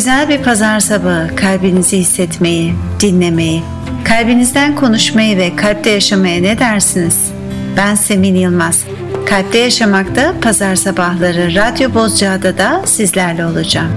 Güzel 0.00 0.28
bir 0.28 0.42
pazar 0.42 0.80
sabahı 0.80 1.36
kalbinizi 1.36 1.98
hissetmeyi, 1.98 2.74
dinlemeyi, 3.00 3.62
kalbinizden 4.04 4.76
konuşmayı 4.76 5.36
ve 5.36 5.56
kalpte 5.56 5.90
yaşamaya 5.90 6.42
ne 6.42 6.58
dersiniz? 6.58 7.32
Ben 7.76 7.94
Semin 7.94 8.34
Yılmaz. 8.34 8.84
Kalpte 9.26 9.58
Yaşamak'ta 9.58 10.34
pazar 10.42 10.76
sabahları 10.76 11.54
Radyo 11.54 11.94
Bozcaada 11.94 12.58
da 12.58 12.82
sizlerle 12.86 13.46
olacağım. 13.46 13.92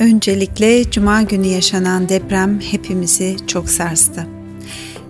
Öncelikle 0.00 0.90
cuma 0.90 1.22
günü 1.22 1.46
yaşanan 1.46 2.08
deprem 2.08 2.60
hepimizi 2.60 3.36
çok 3.46 3.70
sarstı. 3.70 4.26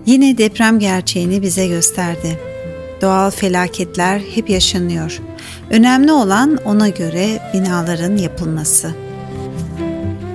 Yine 0.05 0.37
deprem 0.37 0.79
gerçeğini 0.79 1.41
bize 1.41 1.67
gösterdi. 1.67 2.39
Doğal 3.01 3.31
felaketler 3.31 4.21
hep 4.35 4.49
yaşanıyor. 4.49 5.21
Önemli 5.69 6.11
olan 6.11 6.57
ona 6.65 6.89
göre 6.89 7.51
binaların 7.53 8.17
yapılması. 8.17 8.95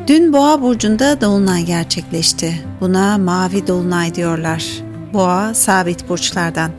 Dün 0.07 0.33
Boğa 0.33 0.63
burcunda 0.63 1.21
dolunay 1.21 1.65
gerçekleşti. 1.65 2.65
Buna 2.81 3.19
mavi 3.19 3.67
dolunay 3.67 4.15
diyorlar. 4.15 4.65
Boğa 5.13 5.55
sabit 5.55 6.09
burçlardan. 6.09 6.71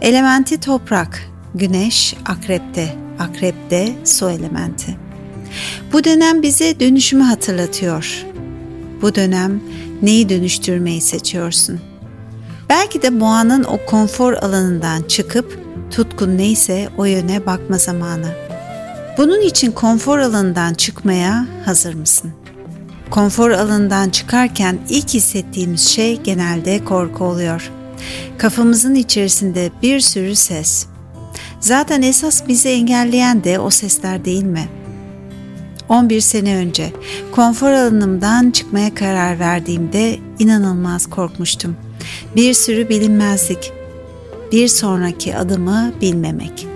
Elementi 0.00 0.60
toprak, 0.60 1.22
güneş 1.54 2.14
akrepte, 2.26 2.94
akrepte 3.18 3.92
su 4.04 4.30
elementi. 4.30 5.01
Bu 5.92 6.04
dönem 6.04 6.42
bize 6.42 6.80
dönüşümü 6.80 7.22
hatırlatıyor. 7.22 8.24
Bu 9.02 9.14
dönem 9.14 9.60
neyi 10.02 10.28
dönüştürmeyi 10.28 11.00
seçiyorsun? 11.00 11.80
Belki 12.68 13.02
de 13.02 13.20
boğanın 13.20 13.64
o 13.64 13.78
konfor 13.86 14.32
alanından 14.32 15.02
çıkıp 15.02 15.58
tutkun 15.90 16.38
neyse 16.38 16.88
o 16.98 17.04
yöne 17.04 17.46
bakma 17.46 17.78
zamanı. 17.78 18.28
Bunun 19.18 19.40
için 19.40 19.72
konfor 19.72 20.18
alanından 20.18 20.74
çıkmaya 20.74 21.46
hazır 21.64 21.94
mısın? 21.94 22.32
Konfor 23.10 23.50
alanından 23.50 24.10
çıkarken 24.10 24.78
ilk 24.88 25.08
hissettiğimiz 25.08 25.88
şey 25.88 26.20
genelde 26.20 26.84
korku 26.84 27.24
oluyor. 27.24 27.70
Kafamızın 28.38 28.94
içerisinde 28.94 29.70
bir 29.82 30.00
sürü 30.00 30.34
ses. 30.34 30.86
Zaten 31.60 32.02
esas 32.02 32.48
bizi 32.48 32.68
engelleyen 32.68 33.44
de 33.44 33.58
o 33.58 33.70
sesler 33.70 34.24
değil 34.24 34.44
mi?'' 34.44 34.81
11 35.92 36.20
sene 36.20 36.56
önce 36.56 36.92
konfor 37.32 37.70
alanımdan 37.70 38.50
çıkmaya 38.50 38.94
karar 38.94 39.38
verdiğimde 39.38 40.18
inanılmaz 40.38 41.06
korkmuştum. 41.06 41.76
Bir 42.36 42.54
sürü 42.54 42.88
bilinmezlik, 42.88 43.72
bir 44.52 44.68
sonraki 44.68 45.36
adımı 45.36 45.92
bilmemek. 46.00 46.66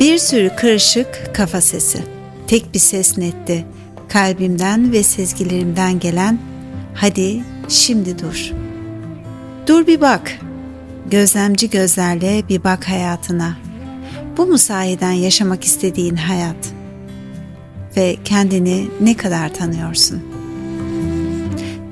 Bir 0.00 0.18
sürü 0.18 0.50
kırışık 0.56 1.34
kafa 1.34 1.60
sesi. 1.60 2.02
Tek 2.46 2.74
bir 2.74 2.78
ses 2.78 3.18
netti. 3.18 3.64
Kalbimden 4.08 4.92
ve 4.92 5.02
sezgilerimden 5.02 5.98
gelen 5.98 6.38
hadi 6.94 7.44
şimdi 7.68 8.18
dur. 8.18 8.52
Dur 9.66 9.86
bir 9.86 10.00
bak. 10.00 10.38
Gözlemci 11.10 11.70
gözlerle 11.70 12.42
bir 12.48 12.64
bak 12.64 12.88
hayatına. 12.88 13.56
Bu 14.36 14.46
mu 14.46 14.58
sahiden 14.58 15.12
yaşamak 15.12 15.64
istediğin 15.64 16.16
hayat?'' 16.16 16.79
Ve 17.96 18.16
kendini 18.24 18.88
ne 19.00 19.16
kadar 19.16 19.54
tanıyorsun? 19.54 20.22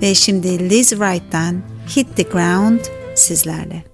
Ve 0.02 0.14
şimdi 0.14 0.70
Liz 0.70 0.88
Wright'tan 0.88 1.62
Hit 1.96 2.16
the 2.16 2.22
Ground 2.22 2.80
sizlerle. 3.14 3.87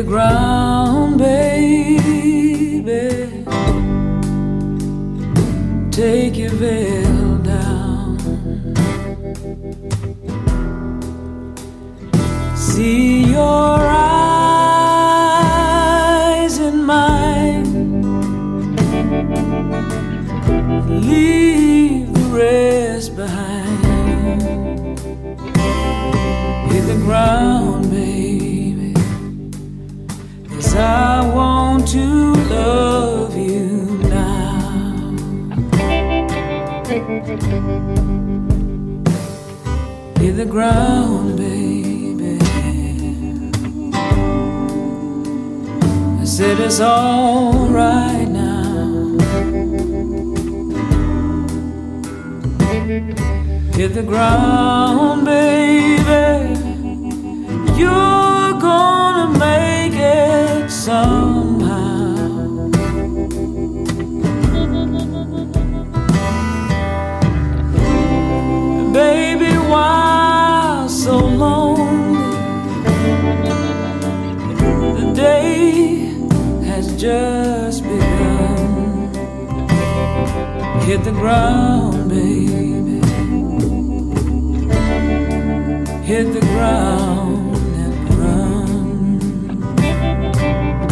The 0.00 0.06
ground, 0.06 0.49
ground, 40.50 41.36
baby. 41.36 42.38
I 46.20 46.24
said 46.24 46.58
it's 46.58 46.80
alright 46.80 48.28
now. 48.28 49.16
Hit 53.76 53.94
the 53.94 54.02
ground, 54.02 55.24
baby. 55.24 56.58
You're 57.78 58.09
Hit 80.90 81.04
the 81.04 81.12
ground, 81.12 82.08
baby. 82.08 82.98
Hit 86.02 86.32
the 86.32 86.40
ground 86.40 87.54
and 87.82 88.14
run. 88.18 89.20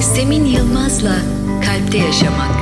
Semin 0.01 0.45
Yılmaz'la 0.45 1.17
Kalpte 1.65 1.99
Yaşamak. 1.99 2.55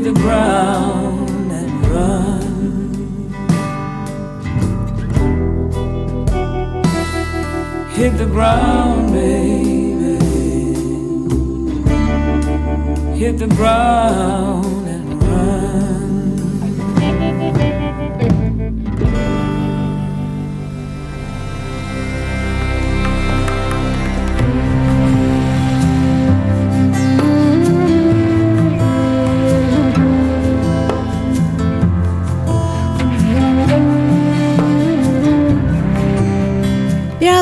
Hit 0.00 0.14
the 0.14 0.20
ground 0.22 1.52
and 1.52 1.86
run. 1.88 2.40
Hit 7.90 8.16
the 8.16 8.24
ground, 8.24 9.12
baby. 9.12 10.16
Hit 13.18 13.38
the 13.38 13.48
ground 13.48 14.69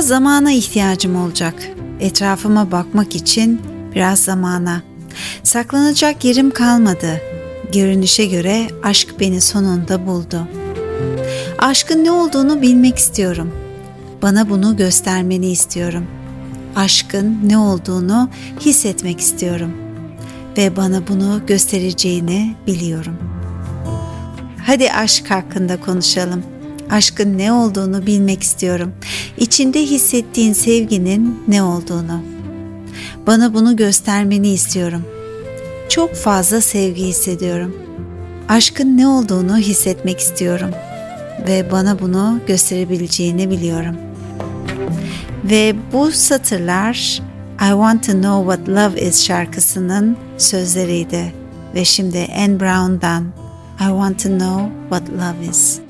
zamana 0.08 0.52
ihtiyacım 0.52 1.16
olacak. 1.16 1.54
Etrafıma 2.00 2.72
bakmak 2.72 3.16
için 3.16 3.60
biraz 3.94 4.18
zamana. 4.18 4.82
Saklanacak 5.42 6.24
yerim 6.24 6.50
kalmadı. 6.50 7.20
Görünüşe 7.72 8.24
göre 8.24 8.68
aşk 8.82 9.20
beni 9.20 9.40
sonunda 9.40 10.06
buldu. 10.06 10.48
Aşkın 11.58 12.04
ne 12.04 12.10
olduğunu 12.10 12.62
bilmek 12.62 12.98
istiyorum. 12.98 13.52
Bana 14.22 14.50
bunu 14.50 14.76
göstermeni 14.76 15.50
istiyorum. 15.50 16.06
Aşkın 16.76 17.38
ne 17.44 17.58
olduğunu 17.58 18.28
hissetmek 18.60 19.20
istiyorum 19.20 19.72
ve 20.56 20.76
bana 20.76 21.08
bunu 21.08 21.40
göstereceğini 21.46 22.54
biliyorum. 22.66 23.18
Hadi 24.66 24.92
aşk 24.92 25.30
hakkında 25.30 25.80
konuşalım. 25.80 26.57
Aşkın 26.90 27.38
ne 27.38 27.52
olduğunu 27.52 28.06
bilmek 28.06 28.42
istiyorum. 28.42 28.92
İçinde 29.38 29.82
hissettiğin 29.82 30.52
sevginin 30.52 31.42
ne 31.48 31.62
olduğunu. 31.62 32.20
Bana 33.26 33.54
bunu 33.54 33.76
göstermeni 33.76 34.48
istiyorum. 34.48 35.02
Çok 35.88 36.14
fazla 36.14 36.60
sevgi 36.60 37.02
hissediyorum. 37.04 37.76
Aşkın 38.48 38.96
ne 38.96 39.08
olduğunu 39.08 39.56
hissetmek 39.56 40.20
istiyorum 40.20 40.70
ve 41.48 41.70
bana 41.72 41.98
bunu 41.98 42.40
gösterebileceğini 42.46 43.50
biliyorum. 43.50 43.96
Ve 45.44 45.74
bu 45.92 46.10
satırlar 46.10 47.22
I 47.60 47.68
Want 47.68 48.06
to 48.06 48.12
Know 48.12 48.56
What 48.56 48.68
Love 48.68 49.00
Is 49.00 49.24
şarkısının 49.24 50.16
sözleriydi 50.38 51.34
ve 51.74 51.84
şimdi 51.84 52.28
Anne 52.38 52.60
Brown'dan 52.60 53.24
I 53.80 53.88
Want 53.88 54.22
to 54.22 54.28
Know 54.28 54.68
What 54.90 55.10
Love 55.10 55.50
Is. 55.50 55.87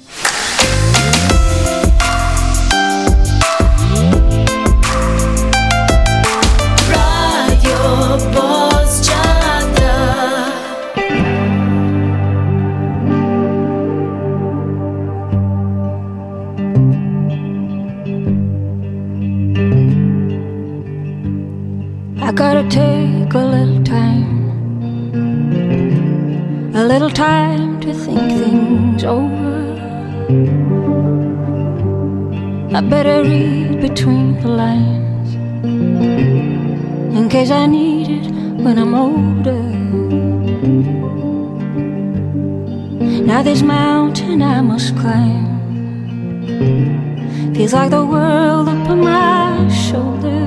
Time 27.18 27.80
to 27.80 27.92
think 27.92 28.30
things 28.40 29.02
over. 29.02 29.58
I 32.72 32.80
better 32.80 33.24
read 33.24 33.80
between 33.80 34.40
the 34.40 34.46
lines 34.46 35.34
in 37.18 37.28
case 37.28 37.50
I 37.50 37.66
need 37.66 38.08
it 38.18 38.30
when 38.62 38.78
I'm 38.78 38.94
older. 38.94 39.62
Now 43.30 43.42
this 43.42 43.62
mountain 43.62 44.40
I 44.40 44.60
must 44.60 44.94
climb 44.94 45.48
feels 47.52 47.72
like 47.72 47.90
the 47.90 48.06
world 48.06 48.68
up 48.68 48.90
on 48.90 49.00
my 49.00 49.68
shoulder. 49.86 50.44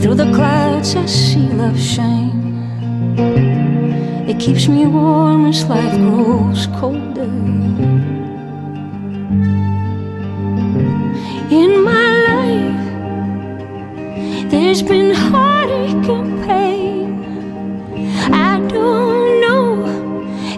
Through 0.00 0.14
the 0.14 0.32
clouds 0.32 0.96
I 0.96 1.04
see 1.04 1.48
love 1.48 1.78
shine. 1.78 2.41
It 3.18 4.38
keeps 4.40 4.68
me 4.68 4.86
warm 4.86 5.46
as 5.46 5.64
life 5.66 5.96
grows 5.96 6.66
colder. 6.78 7.28
In 11.50 11.84
my 11.84 12.08
life, 12.30 12.90
there's 14.50 14.82
been 14.82 15.14
heartache 15.14 16.08
and 16.08 16.44
pain. 16.46 17.24
I 18.32 18.58
don't 18.68 19.40
know 19.40 19.84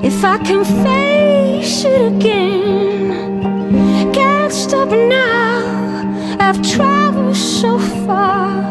if 0.02 0.24
I 0.24 0.38
can 0.38 0.64
face 0.64 1.84
it 1.84 2.12
again. 2.14 4.12
Can't 4.12 4.52
stop 4.52 4.90
now. 4.90 6.36
I've 6.38 6.62
traveled 6.62 7.36
so 7.36 7.78
far 8.06 8.62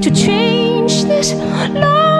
to 0.00 0.10
change 0.10 1.04
this 1.04 1.32
lonely 1.34 2.17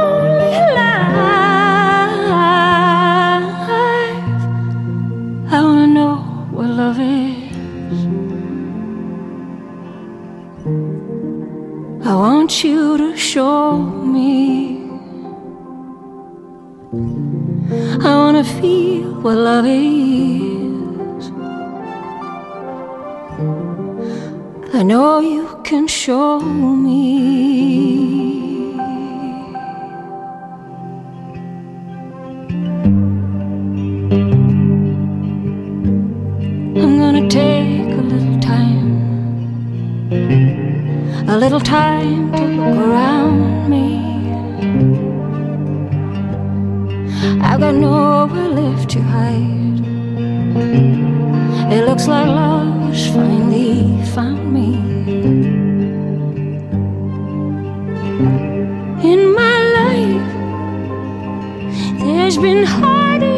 I 12.08 12.14
want 12.14 12.64
you 12.64 12.96
to 12.96 13.14
show 13.18 13.76
me. 13.76 14.78
I 18.02 18.10
wanna 18.20 18.44
feel 18.44 19.20
what 19.20 19.36
love 19.36 19.66
is. 19.66 21.24
I 24.72 24.82
know 24.84 25.20
you 25.20 25.60
can 25.64 25.86
show 25.86 26.40
me. 26.40 27.97
Little 41.50 41.66
time 41.66 42.30
to 42.30 42.44
look 42.44 42.76
around 42.76 43.70
me. 43.70 43.96
I've 47.40 47.58
got 47.58 47.74
nowhere 47.74 48.48
left 48.48 48.90
to 48.90 49.00
hide. 49.00 49.80
It 51.72 51.86
looks 51.86 52.06
like 52.06 52.26
love's 52.26 53.06
finally 53.06 54.04
found 54.14 54.52
me. 54.52 54.74
In 59.10 59.20
my 59.40 59.58
life, 59.78 60.28
there's 62.00 62.36
been 62.36 62.62
heartache 62.66 63.37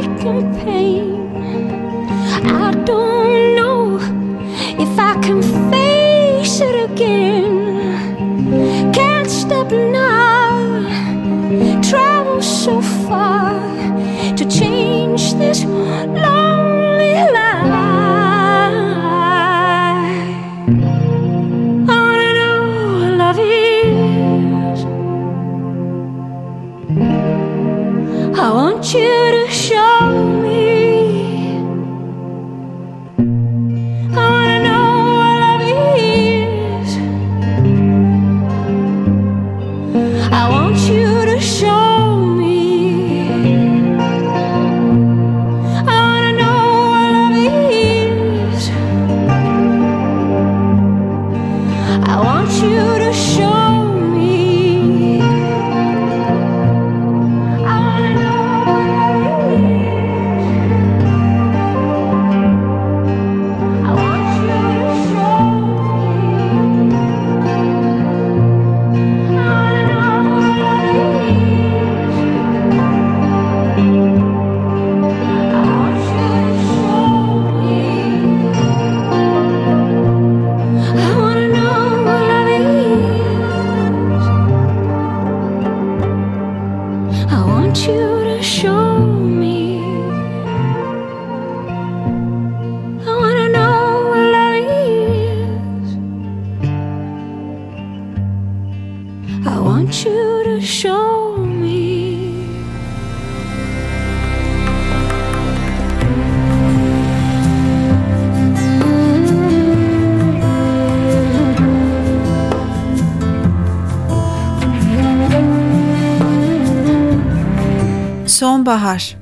sonbahar. 118.61 119.17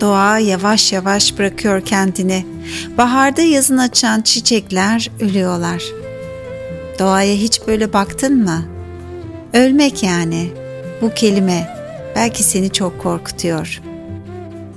Doğa 0.00 0.38
yavaş 0.38 0.92
yavaş 0.92 1.38
bırakıyor 1.38 1.80
kendini. 1.80 2.46
Baharda 2.98 3.42
yazın 3.42 3.78
açan 3.78 4.20
çiçekler 4.22 5.10
ölüyorlar. 5.20 5.82
Doğaya 6.98 7.34
hiç 7.34 7.60
böyle 7.66 7.92
baktın 7.92 8.44
mı? 8.44 8.64
Ölmek 9.52 10.02
yani. 10.02 10.50
Bu 11.02 11.10
kelime 11.14 11.76
belki 12.16 12.42
seni 12.42 12.70
çok 12.70 13.02
korkutuyor. 13.02 13.82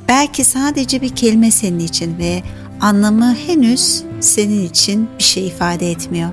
Belki 0.07 0.43
sadece 0.43 1.01
bir 1.01 1.15
kelime 1.15 1.51
senin 1.51 1.79
için 1.79 2.17
ve 2.17 2.43
anlamı 2.81 3.35
henüz 3.47 4.03
senin 4.19 4.65
için 4.65 5.09
bir 5.19 5.23
şey 5.23 5.47
ifade 5.47 5.91
etmiyor. 5.91 6.29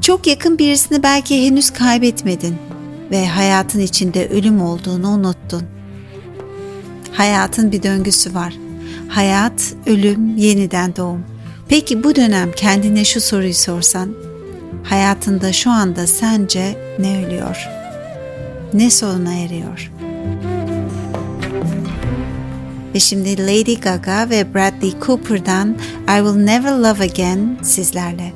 Çok 0.00 0.26
yakın 0.26 0.58
birisini 0.58 1.02
belki 1.02 1.46
henüz 1.46 1.70
kaybetmedin 1.70 2.56
ve 3.10 3.26
hayatın 3.26 3.80
içinde 3.80 4.28
ölüm 4.28 4.62
olduğunu 4.62 5.08
unuttun. 5.08 5.79
Hayatın 7.12 7.72
bir 7.72 7.82
döngüsü 7.82 8.34
var. 8.34 8.54
Hayat, 9.08 9.74
ölüm, 9.86 10.36
yeniden 10.36 10.96
doğum. 10.96 11.24
Peki 11.68 12.04
bu 12.04 12.16
dönem 12.16 12.52
kendine 12.52 13.04
şu 13.04 13.20
soruyu 13.20 13.54
sorsan. 13.54 14.14
Hayatında 14.84 15.52
şu 15.52 15.70
anda 15.70 16.06
sence 16.06 16.76
ne 16.98 17.26
ölüyor? 17.26 17.68
Ne 18.74 18.90
sonuna 18.90 19.34
eriyor? 19.34 19.90
Ve 22.94 23.00
şimdi 23.00 23.38
Lady 23.38 23.74
Gaga 23.74 24.30
ve 24.30 24.54
Bradley 24.54 24.94
Cooper'dan 25.06 25.76
I 26.08 26.16
Will 26.16 26.44
Never 26.44 26.72
Love 26.72 27.04
Again 27.04 27.58
sizlerle. 27.62 28.32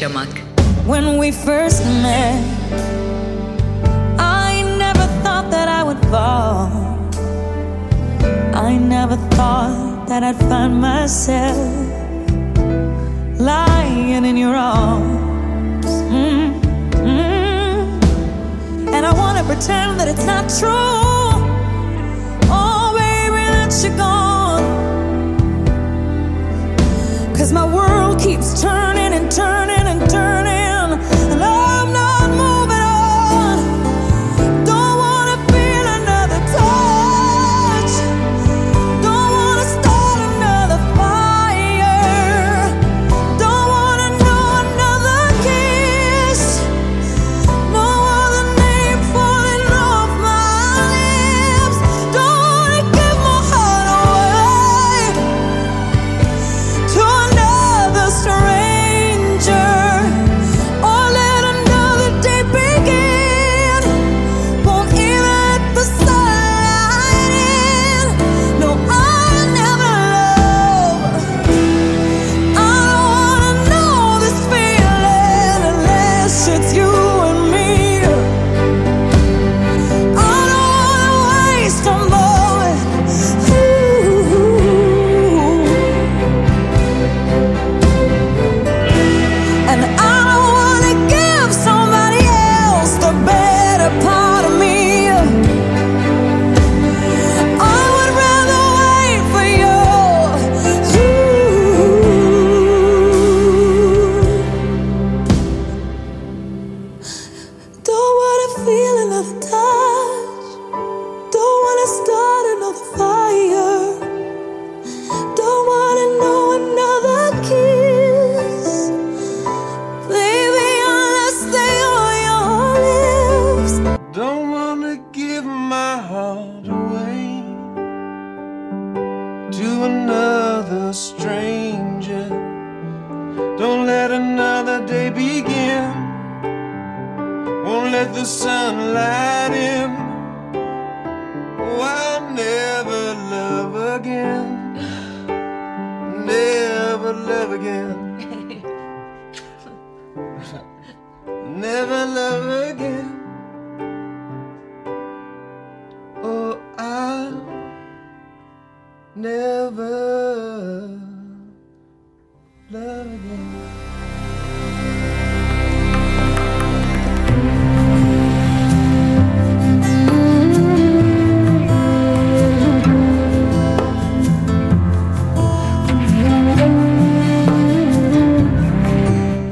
Shama 0.00 0.29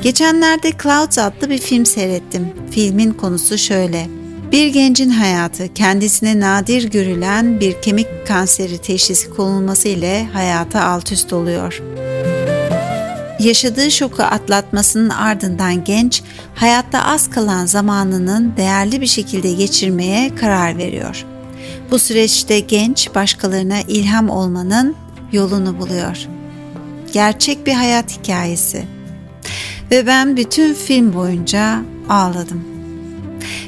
Geçenlerde 0.08 0.72
Clouds 0.82 1.18
adlı 1.18 1.50
bir 1.50 1.58
film 1.58 1.86
seyrettim. 1.86 2.48
Filmin 2.70 3.12
konusu 3.12 3.58
şöyle. 3.58 4.06
Bir 4.52 4.66
gencin 4.66 5.10
hayatı 5.10 5.74
kendisine 5.74 6.40
nadir 6.40 6.90
görülen 6.90 7.60
bir 7.60 7.82
kemik 7.82 8.26
kanseri 8.26 8.78
teşhisi 8.78 9.30
konulması 9.30 9.88
ile 9.88 10.26
hayata 10.32 10.84
alt 10.84 11.12
üst 11.12 11.32
oluyor. 11.32 11.82
Yaşadığı 13.40 13.90
şoku 13.90 14.22
atlatmasının 14.22 15.08
ardından 15.08 15.84
genç 15.84 16.22
hayatta 16.54 17.04
az 17.04 17.30
kalan 17.30 17.66
zamanının 17.66 18.56
değerli 18.56 19.00
bir 19.00 19.06
şekilde 19.06 19.52
geçirmeye 19.52 20.34
karar 20.34 20.78
veriyor. 20.78 21.26
Bu 21.90 21.98
süreçte 21.98 22.60
genç 22.60 23.14
başkalarına 23.14 23.80
ilham 23.80 24.30
olmanın 24.30 24.96
yolunu 25.32 25.78
buluyor. 25.78 26.26
Gerçek 27.12 27.66
bir 27.66 27.74
hayat 27.74 28.18
hikayesi. 28.18 28.98
Ve 29.90 30.06
ben 30.06 30.36
bütün 30.36 30.74
film 30.74 31.14
boyunca 31.14 31.82
ağladım. 32.08 32.64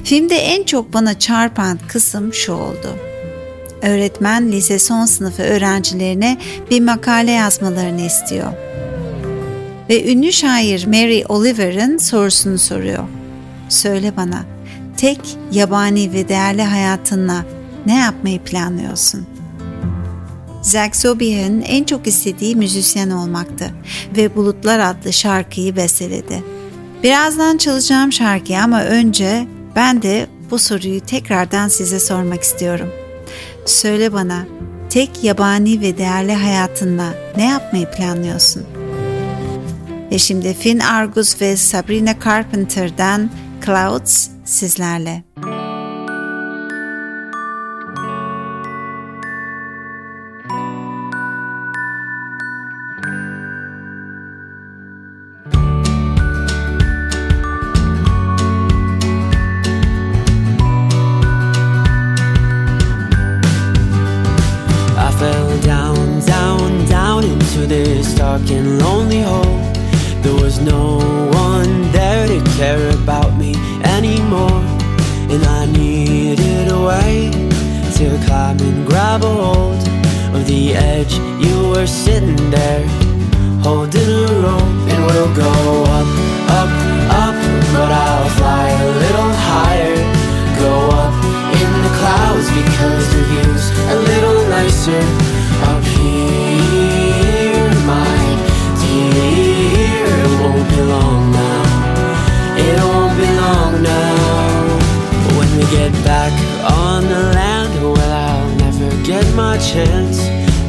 Filmde 0.04 0.34
en 0.34 0.64
çok 0.64 0.94
bana 0.94 1.18
çarpan 1.18 1.78
kısım 1.88 2.34
şu 2.34 2.52
oldu. 2.52 2.96
Öğretmen 3.82 4.52
lise 4.52 4.78
son 4.78 5.04
sınıfı 5.04 5.42
öğrencilerine 5.42 6.38
bir 6.70 6.80
makale 6.80 7.30
yazmalarını 7.30 8.00
istiyor. 8.00 8.52
Ve 9.88 10.12
ünlü 10.12 10.32
şair 10.32 10.86
Mary 10.86 11.24
Oliver'ın 11.28 11.98
sorusunu 11.98 12.58
soruyor. 12.58 13.04
Söyle 13.68 14.16
bana, 14.16 14.44
tek 14.96 15.20
yabani 15.52 16.12
ve 16.12 16.28
değerli 16.28 16.62
hayatınla 16.62 17.44
ne 17.86 17.96
yapmayı 17.96 18.38
planlıyorsun?'' 18.38 19.29
Zach 20.70 20.96
Zobieh'in 20.96 21.60
en 21.60 21.84
çok 21.84 22.06
istediği 22.06 22.56
müzisyen 22.56 23.10
olmaktı 23.10 23.70
ve 24.16 24.36
Bulutlar 24.36 24.78
adlı 24.78 25.12
şarkıyı 25.12 25.76
besteledi. 25.76 26.44
Birazdan 27.02 27.56
çalacağım 27.56 28.12
şarkıyı 28.12 28.62
ama 28.62 28.82
önce 28.82 29.46
ben 29.76 30.02
de 30.02 30.26
bu 30.50 30.58
soruyu 30.58 31.00
tekrardan 31.00 31.68
size 31.68 32.00
sormak 32.00 32.42
istiyorum. 32.42 32.88
Söyle 33.66 34.12
bana, 34.12 34.46
tek 34.90 35.24
yabani 35.24 35.80
ve 35.80 35.98
değerli 35.98 36.34
hayatınla 36.34 37.14
ne 37.36 37.46
yapmayı 37.46 37.90
planlıyorsun? 37.90 38.64
Ve 40.12 40.18
şimdi 40.18 40.54
Finn 40.54 40.80
Argus 40.80 41.40
ve 41.40 41.56
Sabrina 41.56 42.14
Carpenter'dan 42.24 43.30
Clouds 43.66 44.28
sizlerle. 44.44 45.22
I 45.46 45.69
lonely 68.70 69.22
hole. 69.22 69.60
There 70.22 70.34
was 70.34 70.60
no 70.60 70.98
one 71.32 71.90
there 71.92 72.26
to 72.26 72.40
care 72.56 72.90
about 72.90 73.36
me 73.36 73.54
anymore. 73.82 74.62
And 75.32 75.42
I 75.44 75.66
needed 75.66 76.70
a 76.70 76.80
way 76.90 77.30
to 77.96 78.06
climb 78.26 78.58
and 78.60 78.86
grab 78.86 79.22
a 79.22 79.32
hold 79.42 79.82
of 80.34 80.46
the 80.46 80.74
edge. 80.74 81.14
You 81.44 81.70
were 81.70 81.86
sitting 81.86 82.50
there, 82.50 82.86
holding 83.62 84.08
a 84.08 84.26
rope, 84.44 84.76
and 84.92 85.00
we'll 85.06 85.34
go 85.34 85.54
up, 85.98 86.08
up, 86.60 86.72
up. 87.22 87.36
But 87.74 87.90
I'll 87.92 88.28
fly 88.38 88.68
a 88.68 88.90
little 89.04 89.32
higher, 89.50 89.96
go 90.58 90.74
up 91.04 91.14
in 91.60 91.70
the 91.84 91.92
clouds 92.00 92.48
because 92.60 93.04
the 93.14 93.22
view's 93.30 93.66
a 93.94 93.96
little 94.10 94.48
nicer 94.48 95.19
on 106.64 107.04
the 107.04 107.22
land, 107.34 107.72
well, 107.82 108.12
I'll 108.12 108.56
never 108.56 108.90
get 109.04 109.24
my 109.34 109.56
chance. 109.58 110.18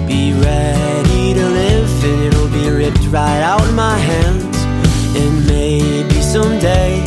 Be 0.07 0.33
ready 0.33 1.33
to 1.33 1.45
live, 1.47 2.03
and 2.03 2.21
it'll 2.27 2.49
be 2.49 2.69
ripped 2.69 3.05
right 3.07 3.41
out 3.41 3.61
of 3.61 3.73
my 3.73 3.97
hands. 3.97 4.57
And 5.15 5.45
maybe 5.47 6.21
someday 6.21 7.03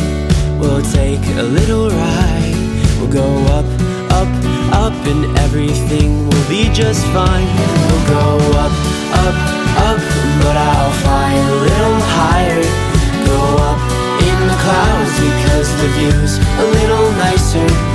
we'll 0.59 0.83
take 0.93 1.23
a 1.37 1.43
little 1.43 1.89
ride. 1.89 2.55
We'll 2.99 3.11
go 3.11 3.29
up, 3.57 3.65
up, 4.11 4.31
up, 4.73 4.97
and 5.07 5.37
everything 5.39 6.27
will 6.27 6.47
be 6.47 6.69
just 6.73 7.05
fine. 7.07 7.49
We'll 7.87 8.07
go 8.07 8.27
up, 8.65 8.75
up, 9.25 9.37
up, 9.89 10.01
but 10.43 10.55
I'll 10.57 10.95
fly 11.01 11.31
a 11.33 11.55
little 11.67 11.99
higher. 12.19 12.63
Go 13.25 13.41
up 13.69 13.81
in 14.29 14.37
the 14.49 14.57
clouds 14.65 15.13
because 15.27 15.67
the 15.81 15.89
view's 15.97 16.37
a 16.37 16.65
little 16.77 17.11
nicer 17.23 17.94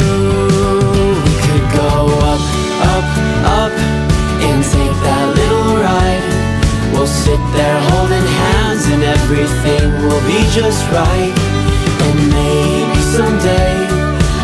and 4.47 4.63
take 4.63 4.97
that 5.07 5.27
little 5.35 5.77
ride. 5.77 6.25
We'll 6.93 7.07
sit 7.07 7.41
there 7.55 7.79
holding 7.91 8.27
hands 8.43 8.83
and 8.93 9.03
everything 9.03 9.87
will 10.03 10.23
be 10.27 10.41
just 10.51 10.81
right. 10.91 11.33
And 12.05 12.17
maybe 12.29 12.99
someday 13.17 13.73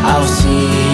I'll 0.04 0.28
see 0.28 0.87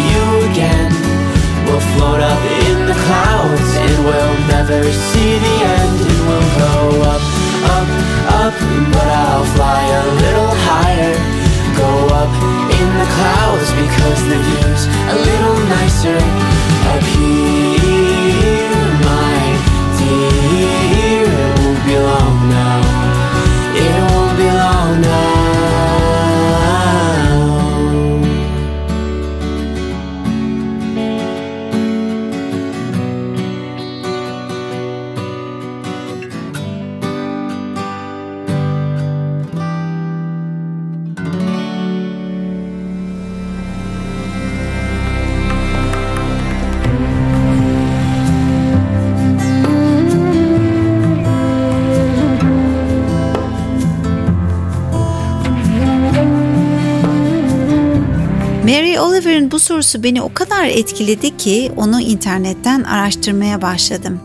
Sorusu 59.94 60.04
beni 60.04 60.22
o 60.22 60.34
kadar 60.34 60.66
etkiledi 60.66 61.38
ki 61.38 61.72
onu 61.78 62.02
internetten 62.02 62.84
araştırmaya 62.84 63.62
başladım. 63.62 64.20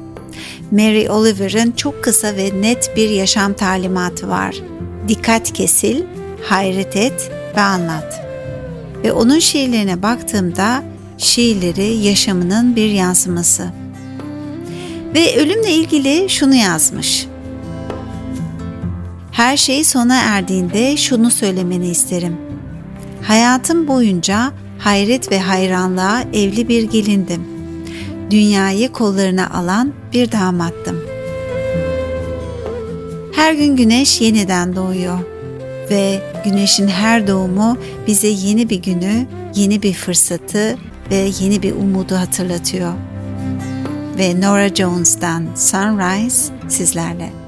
Mary 0.70 1.10
Oliver'ın 1.10 1.72
çok 1.72 2.04
kısa 2.04 2.36
ve 2.36 2.62
net 2.62 2.96
bir 2.96 3.10
yaşam 3.10 3.52
talimatı 3.52 4.28
var. 4.28 4.56
Dikkat 5.08 5.52
kesil, 5.52 6.02
hayret 6.42 6.96
et 6.96 7.30
ve 7.56 7.60
anlat. 7.60 8.26
Ve 9.04 9.12
onun 9.12 9.38
şiirlerine 9.38 10.02
baktığımda 10.02 10.82
şiirleri 11.18 11.96
yaşamının 11.96 12.76
bir 12.76 12.90
yansıması. 12.90 13.68
Ve 15.14 15.36
ölümle 15.40 15.70
ilgili 15.70 16.28
şunu 16.28 16.54
yazmış. 16.54 17.26
Her 19.32 19.56
şey 19.56 19.84
sona 19.84 20.16
erdiğinde 20.16 20.96
şunu 20.96 21.30
söylemeni 21.30 21.88
isterim. 21.88 22.36
Hayatım 23.22 23.88
boyunca 23.88 24.52
hayret 24.78 25.32
ve 25.32 25.40
hayranlığa 25.40 26.22
evli 26.22 26.68
bir 26.68 26.82
gelindim. 26.82 27.42
Dünyayı 28.30 28.92
kollarına 28.92 29.50
alan 29.50 29.92
bir 30.12 30.32
damattım. 30.32 31.00
Her 33.32 33.54
gün 33.54 33.76
güneş 33.76 34.20
yeniden 34.20 34.76
doğuyor 34.76 35.18
ve 35.90 36.20
güneşin 36.44 36.88
her 36.88 37.26
doğumu 37.26 37.78
bize 38.06 38.28
yeni 38.28 38.70
bir 38.70 38.82
günü, 38.82 39.26
yeni 39.54 39.82
bir 39.82 39.92
fırsatı 39.92 40.76
ve 41.10 41.30
yeni 41.40 41.62
bir 41.62 41.72
umudu 41.72 42.14
hatırlatıyor. 42.14 42.92
Ve 44.18 44.40
Nora 44.40 44.68
Jones'dan 44.68 45.46
Sunrise 45.56 46.52
sizlerle. 46.68 47.47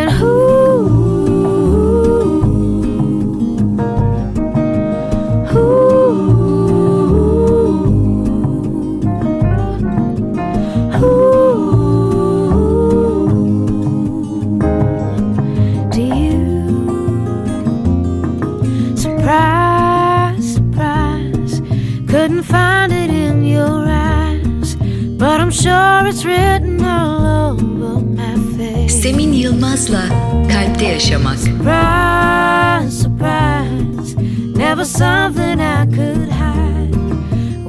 Yılmaz'la 29.91 30.47
Kalpte 30.51 30.85
Yaşamak. 30.85 31.37
Surprise, 31.37 33.01
surprise, 33.01 34.15
never 34.55 34.85
something 34.85 35.59
I 35.59 35.85
could 35.85 36.29
hide. 36.29 36.95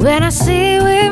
When 0.03 0.23
I 0.23 0.31
see 0.31 0.81
we 0.81 1.12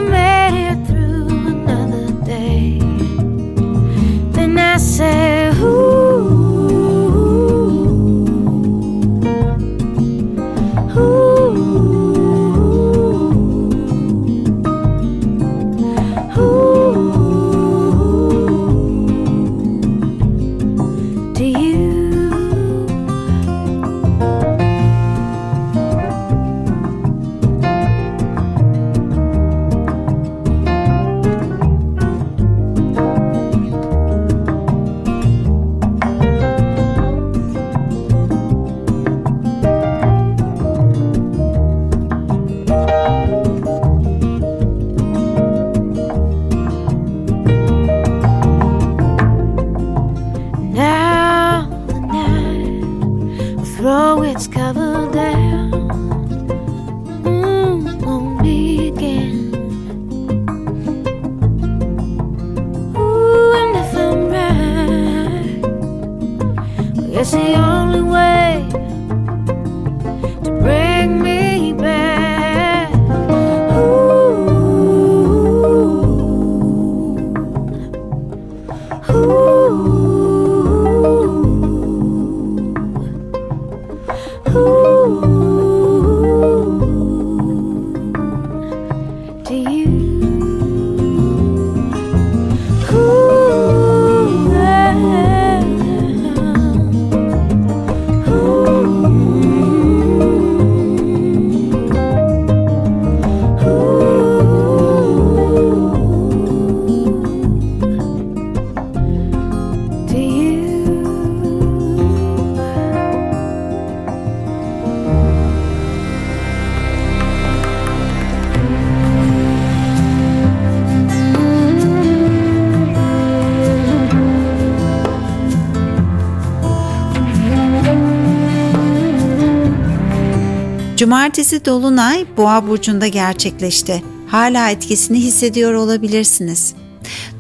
Cumartesi 131.31 131.65
Dolunay 131.65 132.25
Boğa 132.37 132.67
burcunda 132.67 133.07
gerçekleşti. 133.07 134.03
Hala 134.27 134.71
etkisini 134.71 135.19
hissediyor 135.19 135.75
olabilirsiniz. 135.75 136.75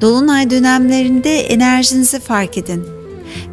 Dolunay 0.01 0.51
dönemlerinde 0.51 1.41
enerjinizi 1.41 2.21
fark 2.21 2.59
edin 2.59 2.85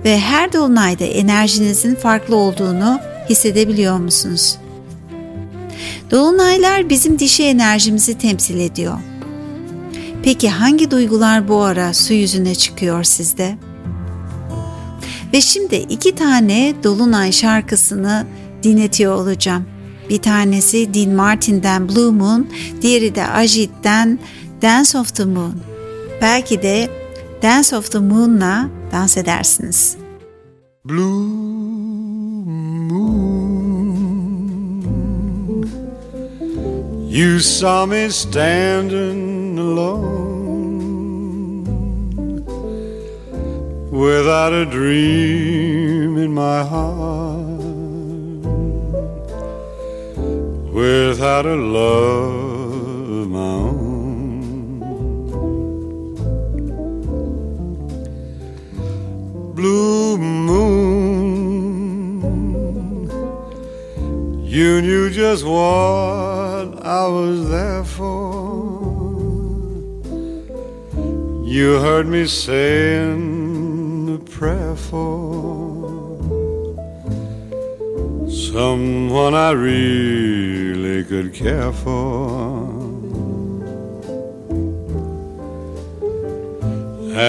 ve 0.06 0.20
her 0.20 0.54
dolunayda 0.54 1.04
enerjinizin 1.04 1.96
farklı 1.96 2.36
olduğunu 2.36 3.00
hissedebiliyor 3.30 3.98
musunuz? 3.98 4.58
Dolunaylar 6.12 6.90
bizim 6.90 7.20
dişi 7.20 7.44
enerjimizi 7.44 8.18
temsil 8.18 8.60
ediyor. 8.60 8.98
Peki 10.24 10.50
hangi 10.50 10.92
duygular 10.92 11.48
bu 11.48 11.62
ara 11.62 11.94
su 11.94 12.14
yüzüne 12.14 12.56
çıkıyor 12.56 13.04
sizde? 13.04 13.58
Ve 15.34 15.42
şimdi 15.42 15.76
iki 15.76 16.16
tane 16.16 16.74
Dolunay 16.84 17.32
şarkısını 17.32 18.26
dinletiyor 18.64 19.16
olacağım. 19.16 19.77
Bir 20.10 20.22
tanesi 20.22 20.94
Dean 20.94 21.10
Martin'den 21.10 21.90
Blue 21.90 22.12
Moon, 22.12 22.48
diğeri 22.82 23.16
de 23.16 23.28
Ajit'ten 23.28 24.20
Dance 24.62 24.98
of 24.98 25.16
the 25.16 25.26
Moon. 25.26 25.54
Belki 26.22 26.62
de 26.62 26.90
Dance 27.42 27.76
of 27.76 27.92
the 27.92 28.00
Moon'la 28.00 28.70
dans 28.92 29.18
edersiniz. 29.18 29.98
Blue 30.86 31.48
you 37.18 37.40
saw 37.40 37.86
me 37.86 38.10
standing 38.10 39.58
alone 39.58 40.84
without 43.90 44.54
a 44.54 44.66
dream 44.66 46.18
in 46.18 46.32
my 46.32 46.64
heart, 46.64 47.47
without 50.78 51.46
a 51.48 51.56
love 51.56 53.10
of 53.10 53.28
my 53.30 53.40
own. 53.40 53.98
blue 59.56 60.20
moon. 60.20 60.68
You 64.46 64.82
knew 64.84 65.10
just 65.10 65.44
what 65.44 66.68
I 67.00 67.08
was 67.08 67.50
there 67.50 67.84
for. 67.84 68.78
You 71.44 71.80
heard 71.86 72.08
me 72.08 72.28
saying 72.28 74.14
a 74.14 74.20
prayer 74.30 74.76
for 74.76 75.67
someone 78.52 79.34
I 79.34 79.52
really 79.52 81.04
could 81.04 81.34
care 81.34 81.72
for. 81.74 82.70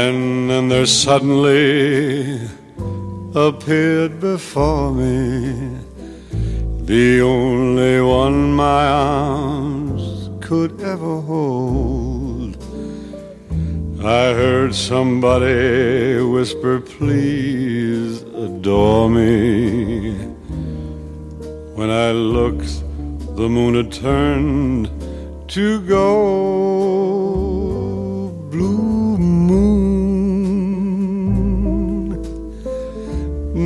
And 0.00 0.48
then 0.48 0.68
there 0.68 0.87
suddenly 0.87 2.48
appeared 3.35 4.20
before 4.20 4.92
me 4.92 5.76
the 6.83 7.20
only 7.20 8.00
one 8.00 8.52
my 8.52 8.87
arms 8.87 10.31
could 10.40 10.81
ever 10.81 11.20
hold. 11.20 12.57
I 14.00 14.33
heard 14.40 14.72
somebody 14.74 16.22
whisper, 16.22 16.81
Please 16.81 18.22
adore 18.22 19.11
me. 19.11 20.38
When 21.78 21.90
I 21.90 22.10
looked, 22.10 22.82
the 23.36 23.48
moon 23.48 23.74
had 23.76 23.92
turned 23.92 24.90
to 25.46 25.80
gold. 25.82 27.30
Blue 28.50 29.16
moon. 29.16 29.68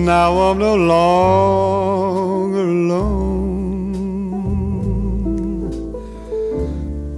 Now 0.04 0.30
I'm 0.36 0.58
no 0.58 0.74
longer 0.76 2.60
alone. 2.60 3.22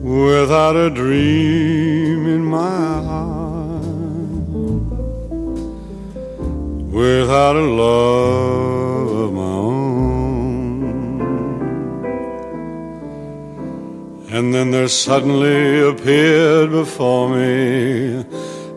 Without 0.00 0.76
a 0.76 0.90
dream 0.90 1.73
then 14.64 14.70
there 14.70 14.88
suddenly 14.88 15.80
appeared 15.86 16.70
before 16.70 17.28
me 17.28 18.22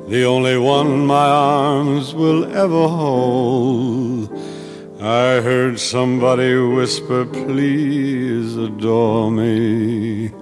the 0.09 0.25
only 0.25 0.57
one 0.57 1.05
my 1.05 1.29
arms 1.29 2.13
will 2.13 2.43
ever 2.53 2.89
hold. 2.89 4.29
I 4.99 5.39
heard 5.39 5.79
somebody 5.79 6.53
whisper, 6.57 7.25
Please 7.25 8.57
adore 8.57 9.31
me. 9.31 10.33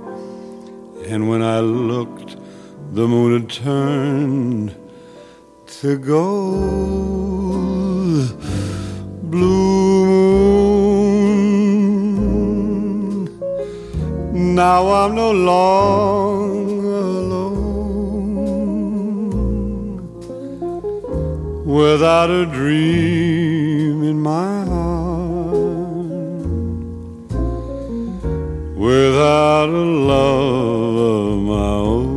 And 1.12 1.29
when 1.29 1.43
I 1.43 1.60
looked, 1.60 2.38
the 2.93 3.08
moon 3.08 3.39
had 3.39 3.49
turned 3.51 4.75
to 5.79 5.97
gold. 5.99 7.05
Blue 9.29 9.85
Now 14.56 14.88
I'm 14.89 15.15
no 15.15 15.32
longer 15.32 16.96
alone. 17.20 17.60
Without 21.65 22.30
a 22.30 22.46
dream 22.46 24.02
in 24.12 24.22
my 24.22 24.63
heart, 24.63 26.06
without 28.78 29.68
a 29.68 29.86
love 30.12 30.96
of 31.12 31.38
my 31.52 31.76
own, 31.91 32.08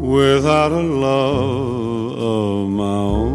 without 0.00 0.72
a 0.72 0.82
love 1.06 2.18
of 2.18 2.68
my 2.68 2.98
own. 3.14 3.25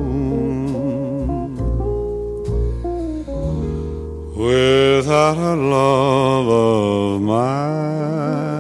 Without 4.52 5.38
a 5.38 5.56
love 5.56 6.48
of 6.50 7.22
my 7.22 8.51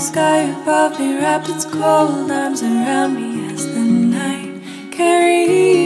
sky 0.00 0.38
above 0.62 0.98
me 0.98 1.14
wrapped 1.18 1.50
its 1.50 1.66
cold 1.66 2.30
arms 2.30 2.62
around 2.62 3.14
me 3.16 3.52
as 3.52 3.66
the 3.66 3.80
night 3.80 4.62
carried 4.90 5.79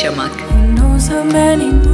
yaşamak. 0.00 0.32
Who 0.32 0.72
knows 0.74 1.08
how 1.08 1.24
many 1.24 1.89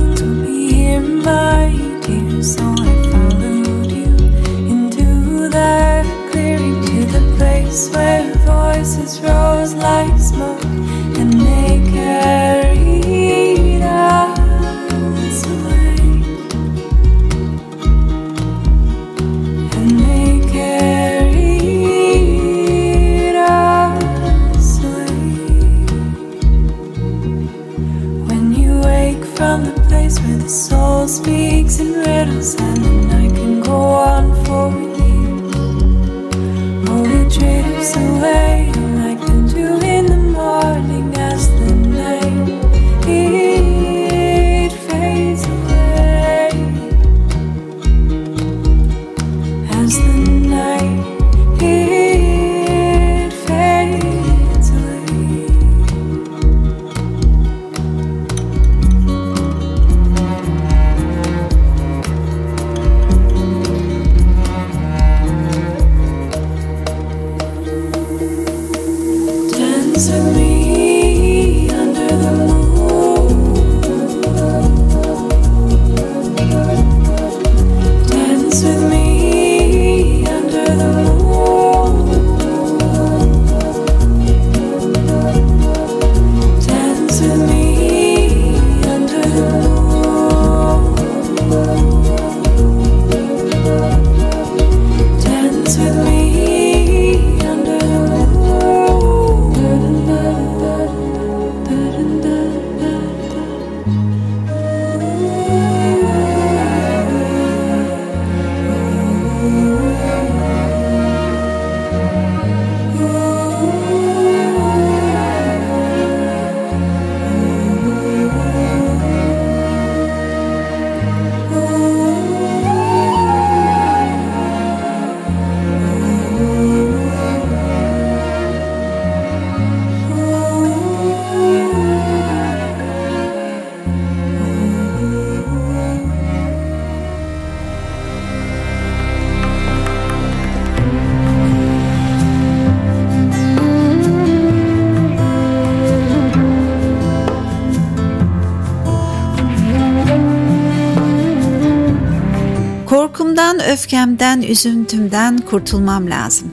Can 153.57 153.73
öfkemden, 153.73 154.43
üzüntümden 154.43 155.39
kurtulmam 155.39 156.11
lazım. 156.11 156.51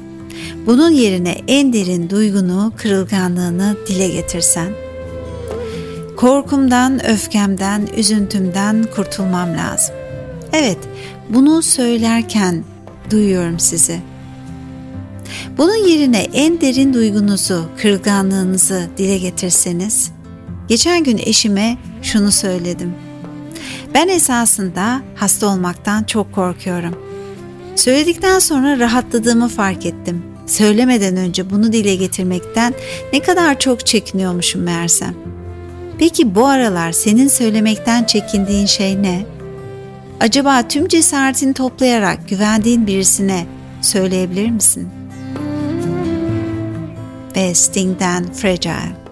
Bunun 0.65 0.89
yerine 0.89 1.37
en 1.47 1.73
derin 1.73 2.09
duygunu, 2.09 2.73
kırılganlığını 2.77 3.77
dile 3.87 4.07
getirsen. 4.07 4.67
Korkumdan, 6.17 7.05
öfkemden, 7.05 7.87
üzüntümden 7.97 8.85
kurtulmam 8.95 9.57
lazım. 9.57 9.95
Evet, 10.53 10.77
bunu 11.29 11.61
söylerken 11.61 12.63
duyuyorum 13.11 13.59
sizi. 13.59 13.99
Bunun 15.57 15.87
yerine 15.87 16.27
en 16.33 16.61
derin 16.61 16.93
duygunuzu, 16.93 17.69
kırılganlığınızı 17.77 18.89
dile 18.97 19.17
getirseniz. 19.17 20.11
Geçen 20.67 21.03
gün 21.03 21.17
eşime 21.17 21.77
şunu 22.01 22.31
söyledim. 22.31 22.93
Ben 23.93 24.07
esasında 24.07 25.01
Hasta 25.23 25.47
olmaktan 25.47 26.03
çok 26.03 26.33
korkuyorum. 26.33 26.95
Söyledikten 27.75 28.39
sonra 28.39 28.79
rahatladığımı 28.79 29.47
fark 29.47 29.85
ettim. 29.85 30.23
Söylemeden 30.47 31.17
önce 31.17 31.49
bunu 31.49 31.73
dile 31.73 31.95
getirmekten 31.95 32.73
ne 33.13 33.19
kadar 33.19 33.59
çok 33.59 33.85
çekiniyormuşum 33.85 34.61
meğersem. 34.61 35.15
Peki 35.99 36.35
bu 36.35 36.47
aralar 36.47 36.91
senin 36.91 37.27
söylemekten 37.27 38.03
çekindiğin 38.03 38.65
şey 38.65 39.03
ne? 39.03 39.25
Acaba 40.19 40.67
tüm 40.67 40.87
cesaretini 40.87 41.53
toplayarak 41.53 42.29
güvendiğin 42.29 42.87
birisine 42.87 43.45
söyleyebilir 43.81 44.49
misin? 44.49 44.89
Ve 47.35 47.53
Sting'den 47.53 48.33
Fragile 48.33 49.02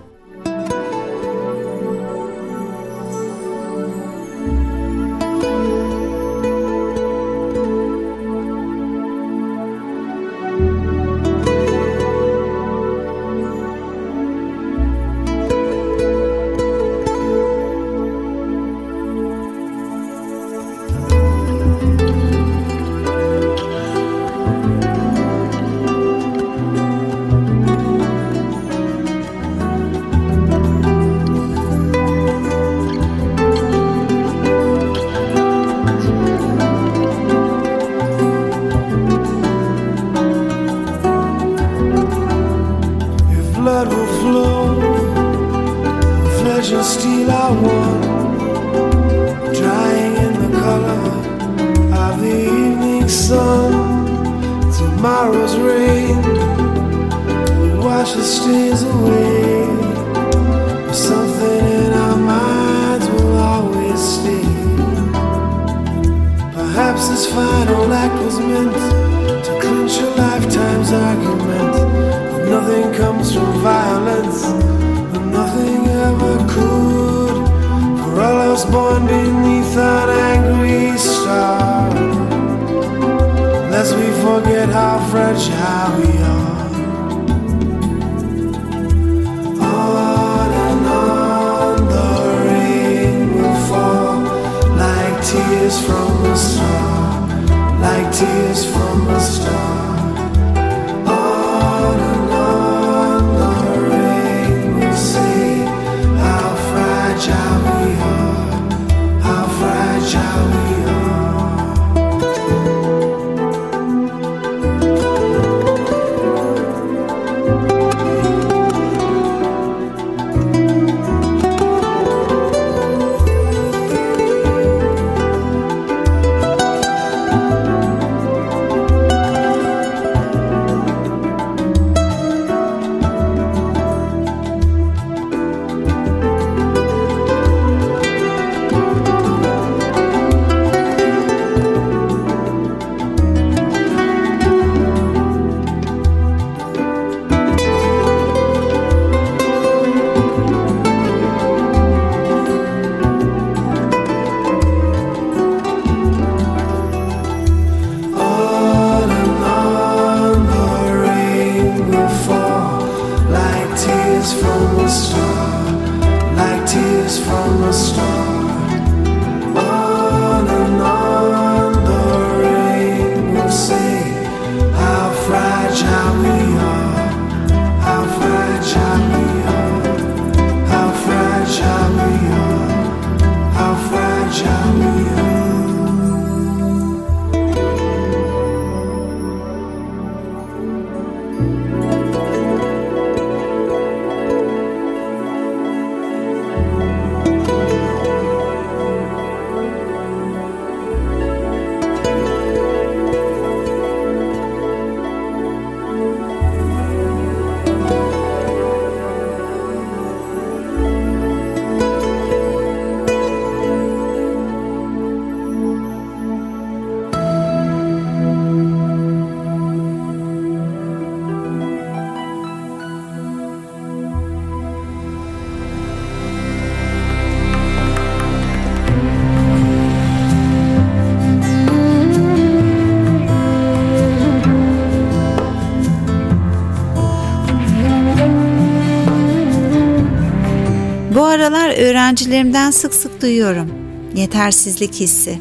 öğrencilerimden 241.71 242.71
sık 242.71 242.93
sık 242.93 243.21
duyuyorum. 243.21 243.71
Yetersizlik 244.15 244.93
hissi. 244.93 245.39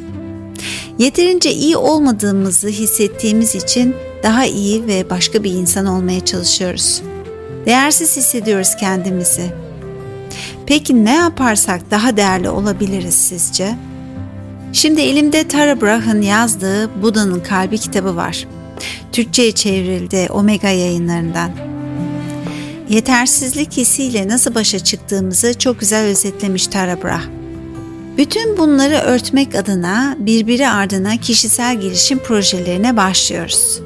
Yeterince 0.98 1.52
iyi 1.52 1.76
olmadığımızı 1.76 2.68
hissettiğimiz 2.68 3.54
için 3.54 3.94
daha 4.22 4.46
iyi 4.46 4.86
ve 4.86 5.10
başka 5.10 5.44
bir 5.44 5.52
insan 5.52 5.86
olmaya 5.86 6.24
çalışıyoruz. 6.24 7.02
Değersiz 7.66 8.16
hissediyoruz 8.16 8.76
kendimizi. 8.80 9.52
Peki 10.66 11.04
ne 11.04 11.14
yaparsak 11.14 11.90
daha 11.90 12.16
değerli 12.16 12.48
olabiliriz 12.48 13.14
sizce? 13.14 13.74
Şimdi 14.72 15.00
elimde 15.00 15.48
Tara 15.48 15.80
Brach'ın 15.80 16.22
yazdığı 16.22 17.02
Buda'nın 17.02 17.40
Kalbi 17.40 17.78
kitabı 17.78 18.16
var. 18.16 18.46
Türkçe'ye 19.12 19.52
çevrildi 19.52 20.26
Omega 20.30 20.68
yayınlarından. 20.68 21.69
Yetersizlik 22.90 23.76
hissiyle 23.76 24.28
nasıl 24.28 24.54
başa 24.54 24.78
çıktığımızı 24.78 25.58
çok 25.58 25.80
güzel 25.80 26.04
özetlemiş 26.04 26.66
Tara 26.66 27.02
Brach. 27.02 27.24
Bütün 28.16 28.56
bunları 28.56 28.94
örtmek 28.94 29.54
adına 29.54 30.16
birbiri 30.18 30.68
ardına 30.68 31.16
kişisel 31.16 31.80
gelişim 31.80 32.18
projelerine 32.18 32.96
başlıyoruz. 32.96 33.80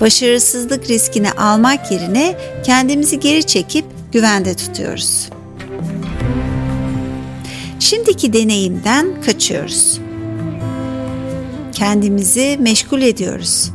Başarısızlık 0.00 0.90
riskini 0.90 1.30
almak 1.30 1.92
yerine 1.92 2.38
kendimizi 2.64 3.20
geri 3.20 3.46
çekip 3.46 3.84
güvende 4.12 4.54
tutuyoruz. 4.54 5.28
Şimdiki 7.78 8.32
deneyimden 8.32 9.22
kaçıyoruz. 9.22 10.00
Kendimizi 11.72 12.58
meşgul 12.60 13.02
ediyoruz. 13.02 13.70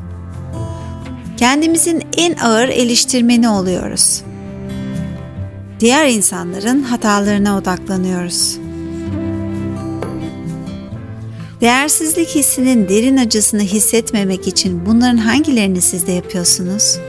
Kendimizin 1.38 2.04
en 2.18 2.36
ağır 2.36 2.70
eleştirmeni 2.70 3.50
oluyoruz. 3.50 4.22
Diğer 5.80 6.08
insanların 6.08 6.84
hatalarına 6.84 7.58
odaklanıyoruz. 7.58 8.58
Değersizlik 11.62 12.28
hissinin 12.28 12.90
derin 12.90 13.18
acısını 13.18 13.62
hissetmemek 13.62 14.48
için 14.48 14.86
bunların 14.86 15.18
hangilerini 15.18 15.82
siz 15.82 16.08
de 16.08 16.12
yapıyorsunuz? 16.12 17.00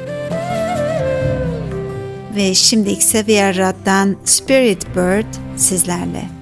Ve 2.36 2.54
şimdi 2.54 2.90
Xavier 2.90 3.56
Rudd'dan 3.56 4.16
Spirit 4.24 4.86
Bird 4.96 5.34
sizlerle. 5.56 6.37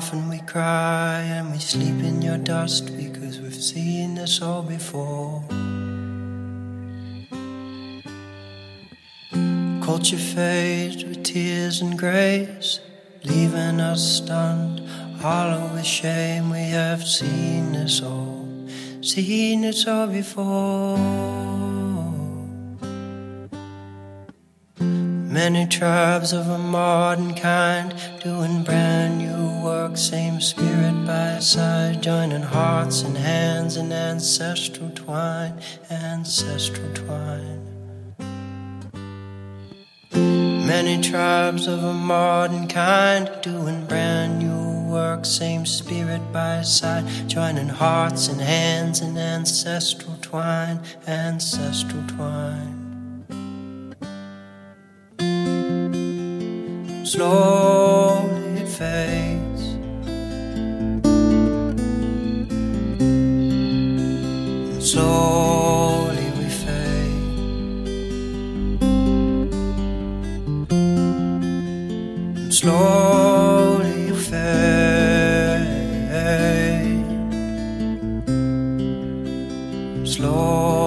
Laugh 0.00 0.14
and 0.14 0.30
we 0.30 0.38
cry, 0.40 1.20
and 1.20 1.52
we 1.52 1.58
sleep 1.58 2.02
in 2.02 2.22
your 2.22 2.38
dust 2.38 2.96
because 2.96 3.38
we've 3.38 3.62
seen 3.72 4.14
this 4.14 4.40
all 4.40 4.62
before. 4.62 5.44
Culture 9.82 10.16
fades 10.16 11.04
with 11.04 11.22
tears 11.22 11.82
and 11.82 11.98
grace, 11.98 12.80
leaving 13.24 13.78
us 13.78 14.02
stunned, 14.16 14.80
hollow 15.20 15.70
with 15.74 15.84
shame. 15.84 16.48
We 16.48 16.64
have 16.80 17.02
seen 17.06 17.72
this 17.72 18.00
all, 18.00 18.48
seen 19.02 19.64
it 19.64 19.86
all 19.86 20.06
before. 20.06 20.96
Many 25.40 25.66
tribes 25.66 26.32
of 26.32 26.48
a 26.48 26.58
modern 26.58 27.29
joining 32.10 32.42
hearts 32.42 33.02
and 33.02 33.16
hands 33.16 33.76
in 33.76 33.92
ancestral 33.92 34.90
twine, 34.96 35.54
ancestral 35.92 36.92
twine. 36.92 37.62
Many 40.66 41.00
tribes 41.00 41.68
of 41.68 41.84
a 41.84 41.94
modern 41.94 42.66
kind 42.66 43.30
doing 43.42 43.86
brand 43.86 44.40
new 44.40 44.92
work, 44.92 45.24
same 45.24 45.64
spirit 45.64 46.20
by 46.32 46.62
side, 46.62 47.06
joining 47.28 47.68
hearts 47.68 48.26
and 48.26 48.40
hands 48.40 49.02
in 49.02 49.16
ancestral 49.16 50.16
twine, 50.20 50.80
ancestral 51.06 52.02
twine. 52.08 52.76
Slowly 57.04 58.62
it 58.62 58.68
fades. 58.68 59.19
Slowly 65.00 66.28
we 66.38 66.46
fade. 66.60 67.32
Slowly 72.52 73.94
you 74.08 74.16
fade. 74.28 75.00
Slowly 80.04 80.79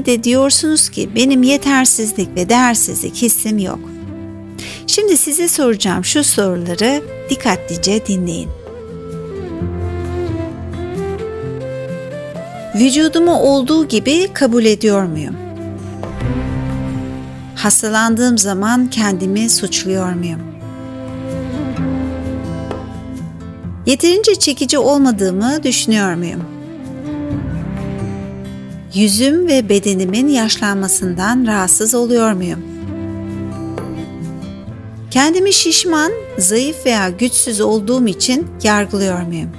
belki 0.00 0.20
de 0.20 0.24
diyorsunuz 0.24 0.88
ki 0.88 1.10
benim 1.16 1.42
yetersizlik 1.42 2.36
ve 2.36 2.48
değersizlik 2.48 3.16
hissim 3.16 3.58
yok. 3.58 3.78
Şimdi 4.86 5.16
size 5.16 5.48
soracağım 5.48 6.04
şu 6.04 6.24
soruları 6.24 7.02
dikkatlice 7.30 8.06
dinleyin. 8.06 8.48
Vücudumu 12.74 13.34
olduğu 13.34 13.88
gibi 13.88 14.28
kabul 14.32 14.64
ediyor 14.64 15.04
muyum? 15.04 15.36
Hastalandığım 17.56 18.38
zaman 18.38 18.90
kendimi 18.90 19.50
suçluyor 19.50 20.12
muyum? 20.12 20.40
Yeterince 23.86 24.34
çekici 24.34 24.78
olmadığımı 24.78 25.62
düşünüyor 25.62 26.14
muyum? 26.14 26.59
Yüzüm 28.94 29.46
ve 29.46 29.68
bedenimin 29.68 30.28
yaşlanmasından 30.28 31.46
rahatsız 31.46 31.94
oluyor 31.94 32.32
muyum? 32.32 32.60
Kendimi 35.10 35.52
şişman, 35.52 36.12
zayıf 36.38 36.86
veya 36.86 37.10
güçsüz 37.10 37.60
olduğum 37.60 38.06
için 38.06 38.46
yargılıyor 38.62 39.22
muyum? 39.22 39.50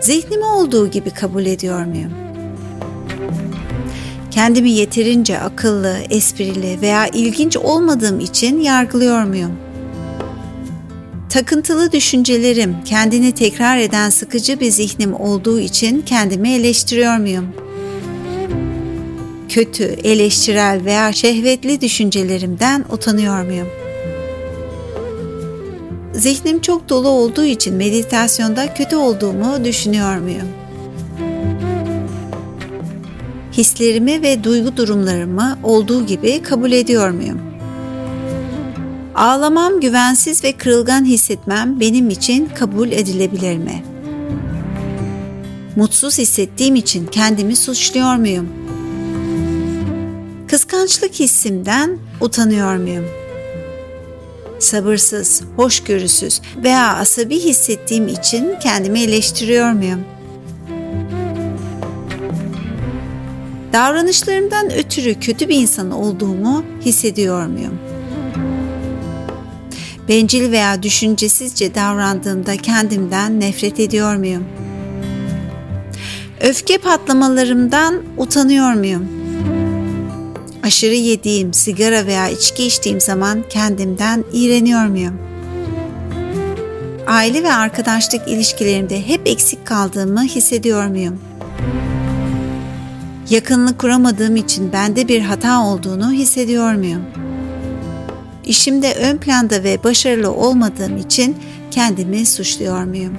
Zihnimi 0.00 0.44
olduğu 0.44 0.90
gibi 0.90 1.10
kabul 1.10 1.46
ediyor 1.46 1.84
muyum? 1.84 2.12
Kendimi 4.30 4.70
yeterince 4.70 5.38
akıllı, 5.38 5.96
esprili 6.10 6.80
veya 6.80 7.06
ilginç 7.06 7.56
olmadığım 7.56 8.20
için 8.20 8.60
yargılıyor 8.60 9.22
muyum? 9.24 9.67
Takıntılı 11.28 11.92
düşüncelerim, 11.92 12.76
kendini 12.84 13.32
tekrar 13.32 13.78
eden 13.78 14.10
sıkıcı 14.10 14.60
bir 14.60 14.70
zihnim 14.70 15.14
olduğu 15.14 15.60
için 15.60 16.02
kendimi 16.06 16.52
eleştiriyor 16.52 17.16
muyum? 17.16 17.46
Kötü, 19.48 19.84
eleştirel 19.84 20.80
veya 20.84 21.12
şehvetli 21.12 21.80
düşüncelerimden 21.80 22.84
utanıyor 22.90 23.44
muyum? 23.44 23.68
Zihnim 26.14 26.60
çok 26.60 26.88
dolu 26.88 27.08
olduğu 27.08 27.44
için 27.44 27.74
meditasyonda 27.74 28.74
kötü 28.74 28.96
olduğumu 28.96 29.64
düşünüyor 29.64 30.18
muyum? 30.18 30.48
Hislerimi 33.52 34.22
ve 34.22 34.44
duygu 34.44 34.76
durumlarımı 34.76 35.58
olduğu 35.62 36.06
gibi 36.06 36.42
kabul 36.42 36.72
ediyor 36.72 37.10
muyum? 37.10 37.57
Ağlamam, 39.18 39.80
güvensiz 39.80 40.44
ve 40.44 40.52
kırılgan 40.52 41.04
hissetmem 41.04 41.80
benim 41.80 42.10
için 42.10 42.48
kabul 42.58 42.90
edilebilir 42.90 43.58
mi? 43.58 43.84
Mutsuz 45.76 46.18
hissettiğim 46.18 46.76
için 46.76 47.06
kendimi 47.06 47.56
suçluyor 47.56 48.16
muyum? 48.16 48.48
Kıskançlık 50.48 51.14
hissimden 51.14 51.98
utanıyor 52.20 52.76
muyum? 52.76 53.04
sabırsız, 54.58 55.42
hoşgörüsüz 55.56 56.40
veya 56.62 56.96
asabi 56.96 57.38
hissettiğim 57.38 58.08
için 58.08 58.54
kendimi 58.62 59.00
eleştiriyor 59.00 59.72
muyum? 59.72 60.00
Davranışlarımdan 63.72 64.72
ötürü 64.72 65.20
kötü 65.20 65.48
bir 65.48 65.56
insan 65.56 65.90
olduğumu 65.90 66.64
hissediyor 66.84 67.46
muyum? 67.46 67.97
Bencil 70.08 70.52
veya 70.52 70.82
düşüncesizce 70.82 71.74
davrandığımda 71.74 72.56
kendimden 72.56 73.40
nefret 73.40 73.80
ediyor 73.80 74.16
muyum? 74.16 74.44
Öfke 76.40 76.78
patlamalarımdan 76.78 78.02
utanıyor 78.16 78.72
muyum? 78.72 79.08
Aşırı 80.62 80.94
yediğim, 80.94 81.54
sigara 81.54 82.06
veya 82.06 82.28
içki 82.28 82.66
içtiğim 82.66 83.00
zaman 83.00 83.44
kendimden 83.50 84.24
iğreniyor 84.32 84.86
muyum? 84.86 85.18
Aile 87.06 87.42
ve 87.42 87.52
arkadaşlık 87.52 88.28
ilişkilerimde 88.28 89.08
hep 89.08 89.20
eksik 89.26 89.66
kaldığımı 89.66 90.22
hissediyor 90.22 90.86
muyum? 90.86 91.20
Yakınlık 93.30 93.78
kuramadığım 93.78 94.36
için 94.36 94.72
bende 94.72 95.08
bir 95.08 95.20
hata 95.20 95.64
olduğunu 95.64 96.12
hissediyor 96.12 96.74
muyum? 96.74 97.02
İşimde 98.48 98.94
ön 98.94 99.16
planda 99.16 99.62
ve 99.64 99.84
başarılı 99.84 100.32
olmadığım 100.32 100.96
için 100.96 101.36
kendimi 101.70 102.26
suçluyor 102.26 102.84
muyum? 102.84 103.18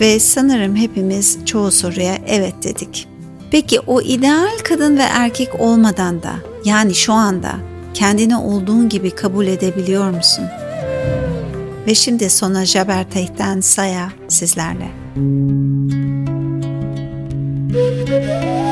Ve 0.00 0.20
sanırım 0.20 0.76
hepimiz 0.76 1.38
çoğu 1.44 1.70
soruya 1.70 2.18
evet 2.26 2.54
dedik. 2.64 3.08
Peki 3.50 3.80
o 3.80 4.00
ideal 4.00 4.58
kadın 4.64 4.98
ve 4.98 5.02
erkek 5.02 5.60
olmadan 5.60 6.22
da 6.22 6.32
yani 6.64 6.94
şu 6.94 7.12
anda 7.12 7.52
kendini 7.94 8.36
olduğun 8.36 8.88
gibi 8.88 9.10
kabul 9.10 9.46
edebiliyor 9.46 10.10
musun? 10.10 10.44
Ve 11.86 11.94
şimdi 11.94 12.30
Sona 12.30 12.66
Jabertay'den 12.66 13.60
Saya 13.60 14.12
sizlerle. 14.28 14.90
Semin 17.72 18.67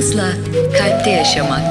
Yılmaz'la 0.00 0.32
Kalpte 0.78 1.10
Yaşamak. 1.10 1.69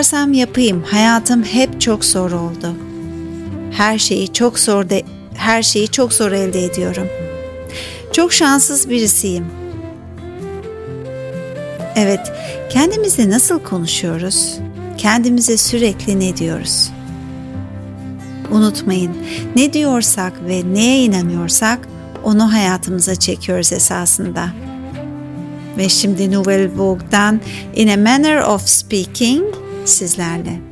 Yaparsam 0.00 0.32
yapayım 0.32 0.82
hayatım 0.82 1.44
hep 1.44 1.80
çok 1.80 2.04
zor 2.04 2.32
oldu. 2.32 2.74
Her 3.72 3.98
şeyi 3.98 4.32
çok 4.32 4.58
zor 4.58 4.88
de 4.88 5.02
her 5.34 5.62
şeyi 5.62 5.88
çok 5.88 6.12
zor 6.12 6.32
elde 6.32 6.64
ediyorum. 6.64 7.08
Çok 8.12 8.32
şanssız 8.32 8.90
birisiyim. 8.90 9.46
Evet, 11.96 12.20
kendimizle 12.70 13.30
nasıl 13.30 13.58
konuşuyoruz? 13.58 14.58
Kendimize 14.98 15.56
sürekli 15.56 16.20
ne 16.20 16.36
diyoruz? 16.36 16.90
Unutmayın, 18.50 19.16
ne 19.56 19.72
diyorsak 19.72 20.32
ve 20.48 20.62
neye 20.74 21.04
inanıyorsak 21.04 21.78
onu 22.24 22.52
hayatımıza 22.52 23.14
çekiyoruz 23.14 23.72
esasında. 23.72 24.48
Ve 25.78 25.88
şimdi 25.88 26.32
Nouvelle 26.32 26.76
Vogue'dan 26.76 27.40
In 27.74 27.88
a 27.88 27.96
Manner 27.96 28.42
of 28.42 28.68
Speaking 28.68 29.60
sizlerle. 29.84 30.69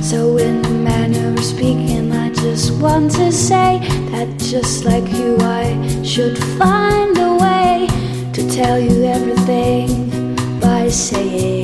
So, 0.00 0.36
in 0.36 0.62
the 0.62 0.68
manner 0.68 1.32
of 1.32 1.44
speaking, 1.44 2.12
I 2.12 2.30
just 2.30 2.70
want 2.80 3.10
to 3.12 3.32
say 3.32 3.80
that 4.12 4.28
just 4.38 4.84
like 4.84 5.08
you, 5.10 5.36
I 5.40 6.02
should 6.04 6.38
find 6.58 7.16
a 7.18 7.34
way 7.34 7.88
to 8.32 8.50
tell 8.50 8.78
you 8.78 9.04
everything 9.04 10.36
by 10.60 10.88
saying 10.88 11.61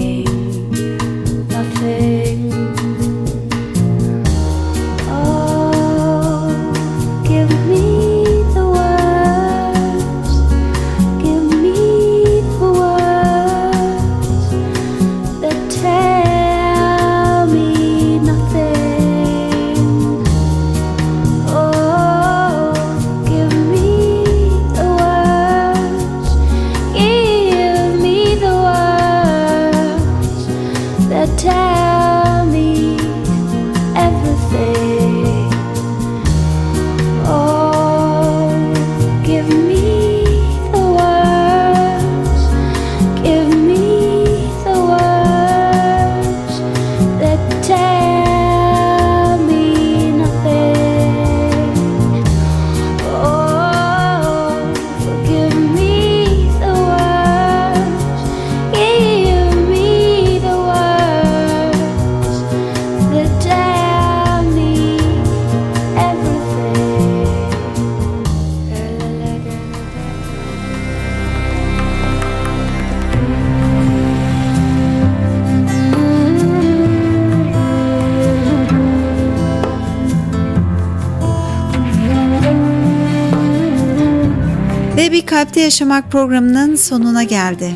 yaşamak 85.69 86.12
programının 86.12 86.77
sonuna 86.77 87.23
geldi. 87.23 87.71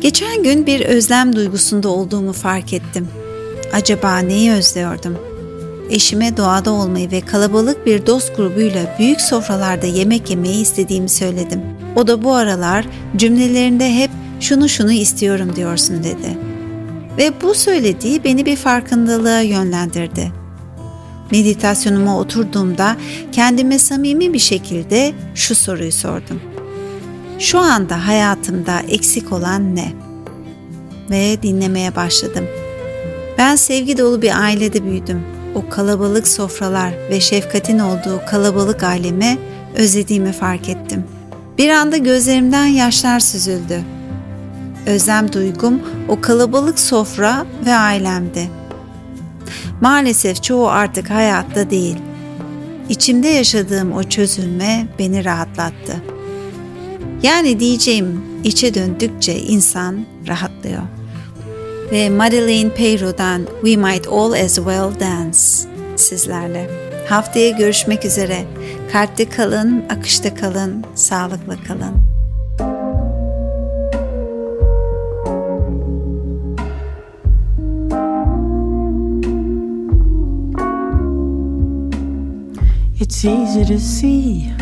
Geçen 0.00 0.42
gün 0.42 0.66
bir 0.66 0.80
özlem 0.80 1.36
duygusunda 1.36 1.88
olduğumu 1.88 2.32
fark 2.32 2.72
ettim. 2.72 3.08
Acaba 3.72 4.18
neyi 4.18 4.52
özlüyordum? 4.52 5.18
Eşime 5.90 6.36
doğada 6.36 6.70
olmayı 6.72 7.10
ve 7.10 7.20
kalabalık 7.20 7.86
bir 7.86 8.06
dost 8.06 8.36
grubuyla 8.36 8.96
büyük 8.98 9.20
sofralarda 9.20 9.86
yemek 9.86 10.30
yemeyi 10.30 10.62
istediğimi 10.62 11.08
söyledim. 11.08 11.62
O 11.96 12.06
da 12.06 12.24
bu 12.24 12.34
aralar 12.34 12.86
cümlelerinde 13.16 13.94
hep 13.94 14.10
şunu 14.40 14.68
şunu 14.68 14.92
istiyorum 14.92 15.56
diyorsun 15.56 16.04
dedi. 16.04 16.38
Ve 17.18 17.32
bu 17.42 17.54
söylediği 17.54 18.24
beni 18.24 18.46
bir 18.46 18.56
farkındalığa 18.56 19.40
yönlendirdi. 19.40 20.43
Meditasyonuma 21.30 22.18
oturduğumda 22.18 22.96
kendime 23.32 23.78
samimi 23.78 24.32
bir 24.32 24.38
şekilde 24.38 25.12
şu 25.34 25.54
soruyu 25.54 25.92
sordum. 25.92 26.40
Şu 27.38 27.58
anda 27.58 28.06
hayatımda 28.06 28.80
eksik 28.88 29.32
olan 29.32 29.76
ne? 29.76 29.92
Ve 31.10 31.42
dinlemeye 31.42 31.96
başladım. 31.96 32.44
Ben 33.38 33.56
sevgi 33.56 33.98
dolu 33.98 34.22
bir 34.22 34.42
ailede 34.42 34.84
büyüdüm. 34.84 35.22
O 35.54 35.68
kalabalık 35.70 36.28
sofralar 36.28 36.92
ve 37.10 37.20
şefkatin 37.20 37.78
olduğu 37.78 38.20
kalabalık 38.26 38.82
ailemi 38.82 39.38
özlediğimi 39.76 40.32
fark 40.32 40.68
ettim. 40.68 41.04
Bir 41.58 41.70
anda 41.70 41.96
gözlerimden 41.96 42.66
yaşlar 42.66 43.20
süzüldü. 43.20 43.80
Özlem 44.86 45.32
duygum 45.32 45.80
o 46.08 46.20
kalabalık 46.20 46.80
sofra 46.80 47.46
ve 47.66 47.74
ailemdi. 47.74 48.50
Maalesef 49.80 50.42
çoğu 50.42 50.68
artık 50.68 51.10
hayatta 51.10 51.70
değil. 51.70 51.96
İçimde 52.88 53.28
yaşadığım 53.28 53.92
o 53.92 54.02
çözülme 54.02 54.86
beni 54.98 55.24
rahatlattı. 55.24 56.02
Yani 57.22 57.60
diyeceğim 57.60 58.24
içe 58.44 58.74
döndükçe 58.74 59.38
insan 59.38 60.06
rahatlıyor. 60.28 60.82
Ve 61.92 62.10
Madeleine 62.10 62.74
Peyro'dan 62.74 63.46
We 63.64 63.76
Might 63.76 64.08
All 64.08 64.32
As 64.32 64.54
Well 64.54 65.00
Dance 65.00 65.38
sizlerle. 65.96 66.70
Haftaya 67.08 67.50
görüşmek 67.50 68.04
üzere. 68.04 68.44
Kalpte 68.92 69.28
kalın, 69.28 69.84
akışta 69.90 70.34
kalın, 70.34 70.84
sağlıkla 70.94 71.56
kalın. 71.68 72.13
It's 82.96 83.24
easy 83.24 83.64
to 83.64 83.80
see 83.80 84.52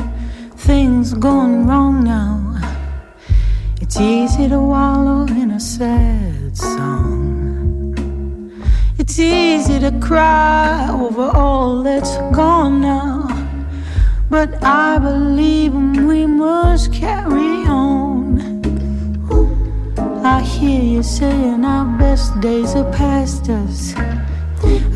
things 0.57 1.13
going 1.13 1.67
wrong 1.67 2.03
now. 2.03 2.59
It's 3.83 4.01
easy 4.01 4.49
to 4.49 4.59
wallow 4.59 5.27
in 5.27 5.51
a 5.51 5.61
sad 5.61 6.57
song. 6.57 7.95
It's 8.97 9.19
easy 9.19 9.79
to 9.81 9.93
cry 10.01 10.89
over 10.91 11.31
all 11.35 11.83
that's 11.83 12.17
gone 12.35 12.81
now. 12.81 13.29
But 14.31 14.65
I 14.65 14.99
believe 14.99 15.75
we 15.75 16.25
must 16.25 16.91
carry 16.91 17.67
on. 17.67 18.41
I 20.25 20.41
hear 20.41 20.83
you 20.83 21.03
saying 21.03 21.67
our 21.67 21.85
best 21.99 22.41
days 22.41 22.75
are 22.77 22.91
past 22.93 23.51
us. 23.51 23.93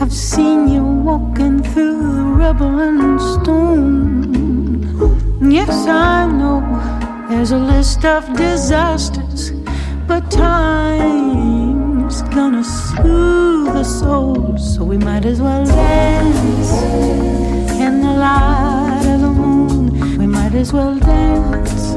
I've 0.01 0.13
seen 0.13 0.69
you 0.69 0.83
walking 0.85 1.63
through 1.63 2.15
the 2.15 2.23
rubble 2.23 2.79
and 2.79 3.21
stone. 3.21 4.77
Yes, 5.51 5.87
I 5.89 6.27
know 6.27 6.61
there's 7.29 7.51
a 7.51 7.59
list 7.59 8.05
of 8.05 8.33
disasters, 8.37 9.51
but 10.07 10.31
time's 10.31 12.23
gonna 12.35 12.63
soothe 12.63 13.73
the 13.73 13.83
soul, 13.83 14.57
so 14.57 14.85
we 14.85 14.99
might 14.99 15.25
as 15.25 15.41
well 15.41 15.65
dance 15.67 16.73
in 17.81 18.03
the 18.03 18.13
light 18.13 19.05
of 19.15 19.21
the 19.21 19.31
moon. 19.31 20.19
We 20.19 20.27
might 20.27 20.55
as 20.55 20.73
well 20.73 20.95
dance. 20.97 21.97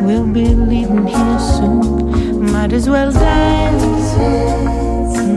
We'll 0.00 0.32
be 0.32 0.46
leaving 0.54 1.06
here 1.08 1.38
soon. 1.38 2.52
Might 2.52 2.72
as 2.72 2.88
well 2.88 3.10
dance 3.10 4.85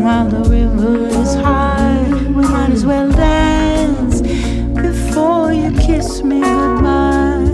while 0.09 0.27
the 0.27 0.49
river 0.49 1.07
is 1.21 1.35
high. 1.35 2.01
We 2.35 2.43
might 2.53 2.71
as 2.71 2.83
well 2.83 3.11
dance 3.11 4.21
before 4.85 5.53
you 5.53 5.69
kiss 5.87 6.23
me 6.23 6.39
goodbye. 6.39 7.45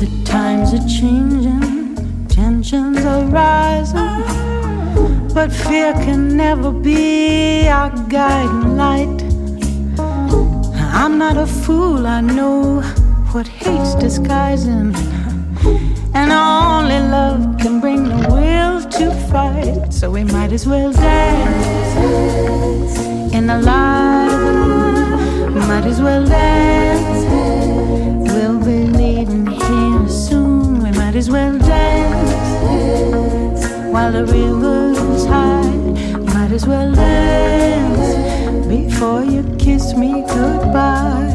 The 0.00 0.08
times 0.26 0.74
are 0.74 0.86
changing, 0.98 1.96
tensions 2.28 3.02
are 3.12 3.24
rising, 3.40 4.22
but 5.32 5.50
fear 5.50 5.94
can 6.04 6.36
never 6.36 6.70
be 6.70 7.66
our 7.68 7.90
guiding 8.08 8.76
light. 8.76 9.19
I'm 11.02 11.16
not 11.16 11.38
a 11.38 11.46
fool, 11.46 12.06
I 12.06 12.20
know 12.20 12.82
what 13.32 13.48
hate's 13.48 13.94
disguising. 13.94 14.94
And 16.12 16.30
only 16.30 17.00
love 17.00 17.56
can 17.58 17.80
bring 17.80 18.04
the 18.04 18.28
will 18.28 18.82
to 18.98 19.10
fight. 19.30 19.94
So 19.94 20.10
we 20.10 20.24
might 20.24 20.52
as 20.52 20.66
well 20.66 20.92
dance 20.92 22.06
in 23.32 23.46
the 23.46 23.62
light 23.62 24.28
of 24.30 24.40
the 24.44 24.52
moon. 24.52 25.68
Might 25.68 25.86
as 25.86 26.02
well 26.02 26.26
dance. 26.26 27.24
We'll 28.30 28.60
be 28.62 28.84
leaving 28.86 29.46
here 29.46 30.06
soon. 30.06 30.82
We 30.82 30.90
might 30.90 31.14
as 31.14 31.30
well 31.30 31.58
dance 31.58 32.34
while 33.90 34.12
the 34.12 34.26
river's 34.26 35.24
high. 35.24 35.64
Might 36.34 36.52
as 36.52 36.66
well 36.66 36.92
dance 36.92 38.29
before 38.70 39.24
you 39.24 39.42
kiss 39.58 39.94
me 39.96 40.12
goodbye. 40.28 41.29